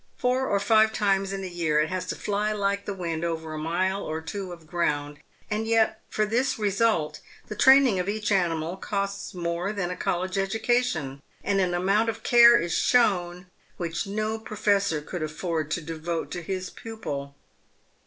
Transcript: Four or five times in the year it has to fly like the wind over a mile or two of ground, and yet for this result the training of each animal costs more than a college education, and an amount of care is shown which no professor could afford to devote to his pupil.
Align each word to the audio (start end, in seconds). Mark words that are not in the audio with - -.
Four 0.17 0.47
or 0.47 0.59
five 0.59 0.93
times 0.93 1.31
in 1.31 1.43
the 1.43 1.47
year 1.51 1.79
it 1.79 1.89
has 1.89 2.07
to 2.07 2.15
fly 2.15 2.51
like 2.53 2.85
the 2.85 2.93
wind 2.95 3.23
over 3.23 3.53
a 3.53 3.59
mile 3.59 4.01
or 4.01 4.19
two 4.19 4.51
of 4.51 4.65
ground, 4.65 5.19
and 5.47 5.67
yet 5.67 6.01
for 6.09 6.25
this 6.25 6.57
result 6.57 7.19
the 7.49 7.55
training 7.55 7.99
of 7.99 8.09
each 8.09 8.31
animal 8.31 8.77
costs 8.77 9.35
more 9.35 9.71
than 9.71 9.91
a 9.91 9.95
college 9.95 10.39
education, 10.39 11.21
and 11.43 11.61
an 11.61 11.75
amount 11.75 12.09
of 12.09 12.23
care 12.23 12.57
is 12.57 12.73
shown 12.75 13.45
which 13.77 14.07
no 14.07 14.39
professor 14.39 15.01
could 15.01 15.21
afford 15.21 15.69
to 15.69 15.81
devote 15.81 16.31
to 16.31 16.41
his 16.41 16.71
pupil. 16.71 17.35